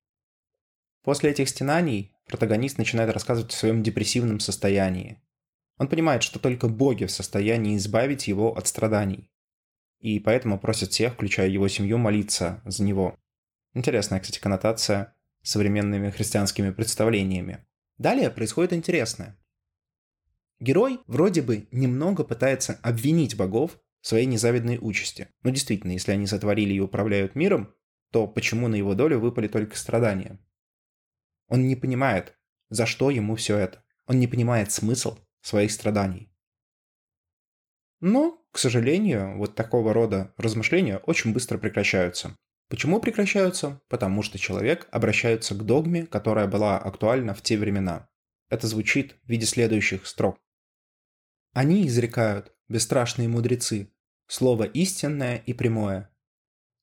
После 1.03 1.31
этих 1.31 1.49
стенаний 1.49 2.13
протагонист 2.27 2.77
начинает 2.77 3.11
рассказывать 3.11 3.53
о 3.53 3.57
своем 3.57 3.83
депрессивном 3.83 4.39
состоянии. 4.39 5.21
Он 5.77 5.87
понимает, 5.87 6.23
что 6.23 6.39
только 6.39 6.67
боги 6.67 7.05
в 7.05 7.11
состоянии 7.11 7.75
избавить 7.75 8.27
его 8.27 8.55
от 8.55 8.67
страданий. 8.67 9.31
И 9.99 10.19
поэтому 10.19 10.59
просит 10.59 10.91
всех, 10.91 11.13
включая 11.13 11.47
его 11.47 11.67
семью, 11.67 11.97
молиться 11.97 12.61
за 12.65 12.83
него. 12.83 13.17
Интересная, 13.73 14.19
кстати, 14.19 14.39
коннотация 14.39 15.15
с 15.43 15.51
современными 15.51 16.09
христианскими 16.09 16.71
представлениями. 16.71 17.65
Далее 17.97 18.29
происходит 18.29 18.73
интересное. 18.73 19.37
Герой 20.59 20.99
вроде 21.07 21.41
бы 21.41 21.67
немного 21.71 22.23
пытается 22.23 22.79
обвинить 22.83 23.35
богов 23.35 23.79
своей 24.01 24.25
незавидной 24.25 24.77
участи. 24.79 25.29
Но 25.43 25.51
действительно, 25.51 25.91
если 25.91 26.11
они 26.11 26.27
сотворили 26.27 26.73
и 26.73 26.79
управляют 26.79 27.35
миром, 27.35 27.73
то 28.11 28.27
почему 28.27 28.67
на 28.67 28.75
его 28.75 28.93
долю 28.93 29.19
выпали 29.19 29.47
только 29.47 29.77
страдания? 29.77 30.39
Он 31.47 31.67
не 31.67 31.75
понимает, 31.75 32.37
за 32.69 32.85
что 32.85 33.09
ему 33.09 33.35
все 33.35 33.57
это. 33.57 33.83
Он 34.07 34.19
не 34.19 34.27
понимает 34.27 34.71
смысл 34.71 35.17
своих 35.41 35.71
страданий. 35.71 36.33
Но, 37.99 38.43
к 38.51 38.57
сожалению, 38.57 39.37
вот 39.37 39.55
такого 39.55 39.93
рода 39.93 40.33
размышления 40.37 40.97
очень 40.97 41.33
быстро 41.33 41.57
прекращаются. 41.57 42.35
Почему 42.67 42.99
прекращаются? 42.99 43.81
Потому 43.89 44.23
что 44.23 44.39
человек 44.39 44.87
обращается 44.91 45.55
к 45.55 45.65
догме, 45.65 46.05
которая 46.05 46.47
была 46.47 46.79
актуальна 46.79 47.33
в 47.33 47.41
те 47.41 47.57
времена. 47.57 48.09
Это 48.49 48.67
звучит 48.67 49.17
в 49.23 49.29
виде 49.29 49.45
следующих 49.45 50.07
строк. 50.07 50.39
Они 51.53 51.85
изрекают, 51.85 52.53
бесстрашные 52.71 53.27
мудрецы, 53.27 53.91
слово 54.27 54.63
истинное 54.63 55.37
и 55.37 55.53
прямое. 55.53 56.09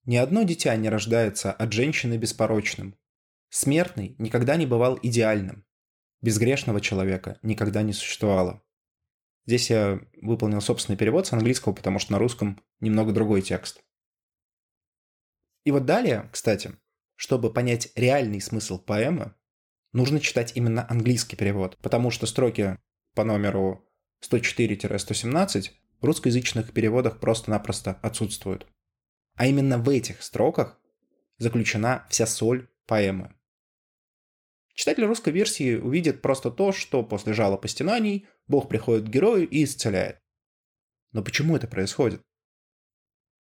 Ни 0.05 0.17
одно 0.17 0.43
дитя 0.43 0.77
не 0.77 0.89
рождается 0.89 1.51
от 1.51 1.73
женщины 1.73 2.17
беспорочным. 2.17 2.97
Смертный 3.49 4.15
никогда 4.19 4.57
не 4.57 4.67
бывал 4.67 4.99
идеальным. 5.03 5.65
Безгрешного 6.21 6.81
человека 6.81 7.39
никогда 7.43 7.83
не 7.83 7.93
существовало. 7.93 8.63
Здесь 9.47 9.71
я 9.71 10.01
выполнил 10.21 10.61
собственный 10.61 10.99
перевод 10.99 11.27
с 11.27 11.33
английского, 11.33 11.73
потому 11.73 11.99
что 11.99 12.13
на 12.13 12.19
русском 12.19 12.63
немного 12.81 13.13
другой 13.13 13.41
текст. 13.41 13.83
И 15.65 15.71
вот 15.71 15.87
далее, 15.87 16.29
кстати, 16.33 16.79
чтобы 17.17 17.53
понять 17.53 17.91
реальный 17.95 18.41
смысл 18.41 18.79
поэмы, 18.79 19.35
нужно 19.93 20.21
читать 20.21 20.53
именно 20.55 20.87
английский 20.89 21.37
перевод, 21.37 21.79
потому 21.79 22.11
что 22.11 22.27
строки 22.27 22.79
по 23.15 23.25
номеру 23.25 23.88
104-117 24.23 25.71
в 26.01 26.05
русскоязычных 26.05 26.73
переводах 26.73 27.21
просто-напросто 27.21 27.99
отсутствуют. 28.03 28.67
А 29.35 29.47
именно 29.47 29.79
в 29.79 29.89
этих 29.89 30.23
строках 30.23 30.81
заключена 31.39 32.07
вся 32.11 32.27
соль 32.27 32.69
поэмы. 32.87 33.35
Читатель 34.75 35.05
русской 35.05 35.33
версии 35.33 35.77
увидит 35.77 36.23
просто 36.23 36.51
то, 36.51 36.73
что 36.73 37.03
после 37.03 37.33
жалоб 37.33 37.65
и 37.65 37.69
стенаний 37.69 38.29
Бог 38.47 38.69
приходит 38.69 39.07
к 39.07 39.11
герою 39.11 39.49
и 39.49 39.65
исцеляет. 39.65 40.21
Но 41.13 41.23
почему 41.23 41.57
это 41.57 41.67
происходит? 41.67 42.23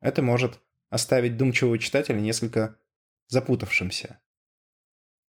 Это 0.00 0.22
может 0.22 0.60
оставить 0.90 1.36
думчивого 1.36 1.78
читателя 1.78 2.18
несколько 2.18 2.80
запутавшимся. 3.28 4.20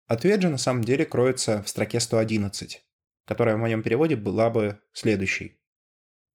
Ответ 0.05 0.41
же 0.41 0.49
на 0.49 0.57
самом 0.57 0.83
деле 0.83 1.05
кроется 1.05 1.61
в 1.63 1.67
строке 1.67 1.99
111 1.99 2.86
которая 3.27 3.57
в 3.57 3.59
моем 3.59 3.83
переводе 3.83 4.15
была 4.15 4.49
бы 4.49 4.81
следующей. 4.93 5.59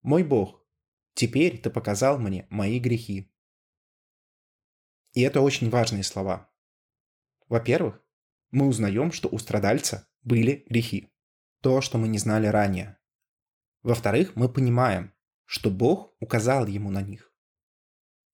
«Мой 0.03 0.23
Бог, 0.23 0.63
теперь 1.15 1.59
ты 1.59 1.71
показал 1.71 2.19
мне 2.19 2.47
мои 2.51 2.79
грехи». 2.79 3.33
И 5.15 5.23
это 5.23 5.41
очень 5.41 5.71
важные 5.71 6.03
слова. 6.03 6.51
Во-первых, 7.49 8.05
мы 8.51 8.67
узнаем, 8.67 9.11
что 9.11 9.29
у 9.31 9.39
страдальца 9.39 10.07
были 10.23 10.67
грехи. 10.69 11.11
То, 11.63 11.81
что 11.81 11.97
мы 11.97 12.09
не 12.09 12.19
знали 12.19 12.47
ранее. 12.47 12.99
Во-вторых, 13.83 14.37
мы 14.37 14.51
понимаем, 14.51 15.15
что 15.45 15.71
Бог 15.71 16.15
указал 16.21 16.67
ему 16.67 16.91
на 16.91 17.01
них. 17.01 17.33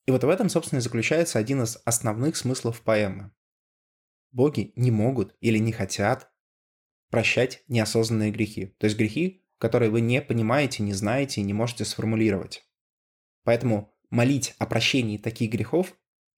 И 0.06 0.10
вот 0.10 0.24
в 0.24 0.28
этом, 0.28 0.48
собственно, 0.48 0.80
и 0.80 0.82
заключается 0.82 1.38
один 1.38 1.62
из 1.62 1.78
основных 1.84 2.36
смыслов 2.36 2.80
поэмы. 2.82 3.30
Боги 4.32 4.72
не 4.74 4.90
могут 4.90 5.36
или 5.40 5.58
не 5.58 5.70
хотят 5.70 6.32
прощать 7.10 7.62
неосознанные 7.68 8.30
грехи. 8.30 8.66
То 8.78 8.86
есть 8.86 8.96
грехи, 8.96 9.44
которые 9.58 9.90
вы 9.90 10.00
не 10.00 10.22
понимаете, 10.22 10.82
не 10.82 10.92
знаете 10.92 11.40
и 11.40 11.44
не 11.44 11.52
можете 11.52 11.84
сформулировать. 11.84 12.64
Поэтому 13.44 13.94
молить 14.10 14.54
о 14.58 14.66
прощении 14.66 15.18
таких 15.18 15.50
грехов 15.50 15.96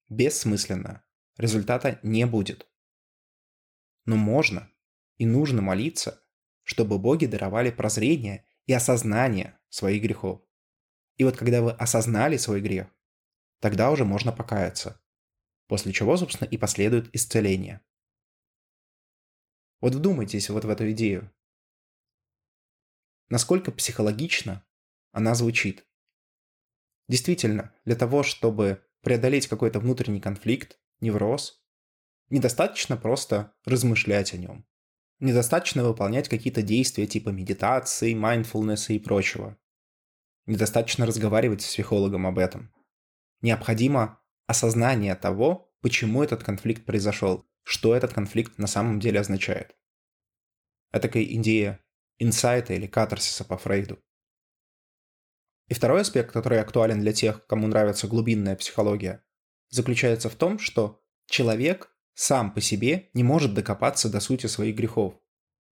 бессмысленно. 0.09 1.03
Результата 1.37 1.99
не 2.03 2.25
будет. 2.25 2.67
Но 4.05 4.15
можно 4.15 4.69
и 5.17 5.25
нужно 5.25 5.61
молиться, 5.61 6.23
чтобы 6.63 6.99
боги 6.99 7.25
даровали 7.25 7.71
прозрение 7.71 8.45
и 8.65 8.73
осознание 8.73 9.59
своих 9.69 10.01
грехов. 10.01 10.41
И 11.17 11.23
вот 11.23 11.37
когда 11.37 11.61
вы 11.61 11.71
осознали 11.71 12.37
свой 12.37 12.61
грех, 12.61 12.87
тогда 13.59 13.91
уже 13.91 14.05
можно 14.05 14.31
покаяться. 14.31 15.01
После 15.67 15.93
чего, 15.93 16.17
собственно, 16.17 16.47
и 16.47 16.57
последует 16.57 17.13
исцеление. 17.15 17.81
Вот 19.81 19.95
вдумайтесь 19.95 20.49
вот 20.49 20.63
в 20.63 20.69
эту 20.69 20.91
идею. 20.91 21.31
Насколько 23.29 23.71
психологично 23.71 24.65
она 25.11 25.35
звучит. 25.35 25.85
Действительно, 27.07 27.73
для 27.83 27.95
того, 27.95 28.23
чтобы 28.23 28.85
преодолеть 29.01 29.47
какой-то 29.47 29.79
внутренний 29.79 30.21
конфликт, 30.21 30.79
невроз, 31.01 31.61
недостаточно 32.29 32.95
просто 32.95 33.53
размышлять 33.65 34.33
о 34.33 34.37
нем. 34.37 34.65
Недостаточно 35.19 35.83
выполнять 35.83 36.29
какие-то 36.29 36.61
действия 36.61 37.07
типа 37.07 37.29
медитации, 37.29 38.15
mindfulness 38.15 38.93
и 38.93 38.99
прочего. 38.99 39.57
Недостаточно 40.45 41.05
разговаривать 41.05 41.61
с 41.61 41.67
психологом 41.67 42.25
об 42.27 42.37
этом. 42.37 42.73
Необходимо 43.41 44.21
осознание 44.47 45.15
того, 45.15 45.73
почему 45.81 46.23
этот 46.23 46.43
конфликт 46.43 46.85
произошел, 46.85 47.45
что 47.63 47.95
этот 47.95 48.13
конфликт 48.13 48.57
на 48.57 48.67
самом 48.67 48.99
деле 48.99 49.19
означает. 49.19 49.75
Это 50.91 51.07
такая 51.07 51.23
идея 51.23 51.79
инсайта 52.19 52.73
или 52.73 52.87
катарсиса 52.87 53.43
по 53.43 53.57
Фрейду. 53.57 53.99
И 55.67 55.73
второй 55.73 56.01
аспект, 56.01 56.31
который 56.31 56.59
актуален 56.59 56.99
для 56.99 57.13
тех, 57.13 57.45
кому 57.47 57.67
нравится 57.67 58.07
глубинная 58.07 58.55
психология, 58.55 59.23
заключается 59.69 60.29
в 60.29 60.35
том, 60.35 60.59
что 60.59 61.01
человек 61.27 61.95
сам 62.13 62.53
по 62.53 62.61
себе 62.61 63.09
не 63.13 63.23
может 63.23 63.53
докопаться 63.53 64.09
до 64.09 64.19
сути 64.19 64.47
своих 64.47 64.75
грехов. 64.75 65.15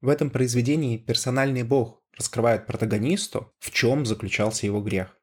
В 0.02 0.08
этом 0.08 0.30
произведении 0.30 0.97
персональный 0.97 1.63
бог 1.63 2.02
раскрывает 2.17 2.65
протагонисту, 2.65 3.54
в 3.60 3.71
чем 3.71 4.06
заключался 4.06 4.65
его 4.65 4.82
грех. 4.82 5.17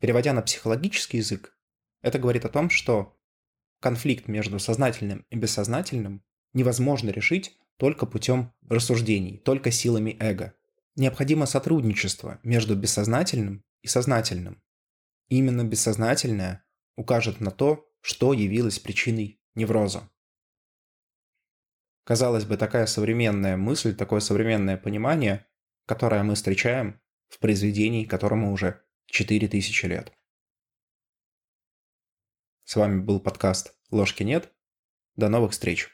Переводя 0.00 0.32
на 0.32 0.42
психологический 0.42 1.18
язык, 1.18 1.58
это 2.00 2.18
говорит 2.18 2.44
о 2.44 2.50
том, 2.50 2.70
что 2.70 3.13
конфликт 3.84 4.28
между 4.28 4.58
сознательным 4.58 5.26
и 5.28 5.36
бессознательным 5.36 6.24
невозможно 6.54 7.10
решить 7.10 7.54
только 7.76 8.06
путем 8.06 8.50
рассуждений, 8.66 9.36
только 9.36 9.70
силами 9.70 10.16
эго. 10.20 10.54
Необходимо 10.96 11.44
сотрудничество 11.44 12.40
между 12.42 12.76
бессознательным 12.76 13.62
и 13.82 13.88
сознательным. 13.88 14.62
именно 15.28 15.64
бессознательное 15.64 16.64
укажет 16.96 17.40
на 17.40 17.50
то, 17.50 17.86
что 18.00 18.32
явилось 18.32 18.78
причиной 18.78 19.38
невроза. 19.54 20.08
Казалось 22.04 22.46
бы, 22.46 22.56
такая 22.56 22.86
современная 22.86 23.58
мысль, 23.58 23.94
такое 23.94 24.20
современное 24.20 24.78
понимание, 24.78 25.46
которое 25.84 26.22
мы 26.22 26.36
встречаем 26.36 27.02
в 27.28 27.38
произведении, 27.38 28.06
которому 28.06 28.50
уже 28.50 28.80
4000 29.08 29.84
лет. 29.84 30.10
С 32.66 32.76
вами 32.76 33.02
был 33.02 33.20
подкаст 33.20 33.76
«Ложки 33.90 34.22
нет». 34.22 34.50
До 35.16 35.28
новых 35.28 35.52
встреч! 35.52 35.90